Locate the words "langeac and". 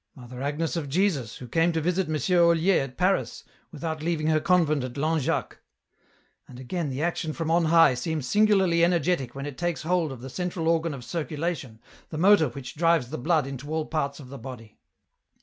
4.97-6.59